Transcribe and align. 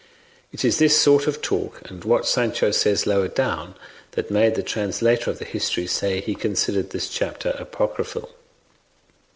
It 0.51 0.65
is 0.65 0.79
this 0.79 0.97
sort 0.99 1.27
of 1.27 1.43
talk, 1.43 1.79
and 1.87 2.03
what 2.03 2.25
Sancho 2.25 2.71
says 2.71 3.05
lower 3.05 3.27
down, 3.27 3.75
that 4.13 4.31
made 4.31 4.55
the 4.55 4.63
translator 4.63 5.29
of 5.29 5.37
the 5.37 5.45
history 5.45 5.85
say 5.85 6.21
he 6.21 6.33
considered 6.33 6.89
this 6.89 7.07
chapter 7.07 7.51
apocryphal. 7.59 8.31